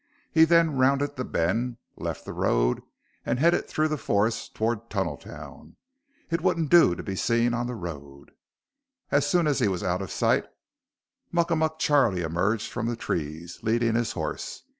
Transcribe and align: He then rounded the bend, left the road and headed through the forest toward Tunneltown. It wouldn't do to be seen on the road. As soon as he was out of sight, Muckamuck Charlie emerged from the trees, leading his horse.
He 0.31 0.45
then 0.45 0.77
rounded 0.79 1.15
the 1.15 1.23
bend, 1.23 1.77
left 1.95 2.25
the 2.25 2.33
road 2.33 2.81
and 3.23 3.37
headed 3.37 3.67
through 3.67 3.89
the 3.89 3.99
forest 3.99 4.55
toward 4.55 4.89
Tunneltown. 4.89 5.75
It 6.31 6.41
wouldn't 6.41 6.71
do 6.71 6.95
to 6.95 7.03
be 7.03 7.15
seen 7.15 7.53
on 7.53 7.67
the 7.67 7.75
road. 7.75 8.31
As 9.11 9.27
soon 9.29 9.45
as 9.45 9.59
he 9.59 9.67
was 9.67 9.83
out 9.83 10.01
of 10.01 10.09
sight, 10.09 10.47
Muckamuck 11.31 11.77
Charlie 11.77 12.23
emerged 12.23 12.71
from 12.71 12.87
the 12.87 12.95
trees, 12.95 13.59
leading 13.61 13.93
his 13.93 14.13
horse. 14.13 14.63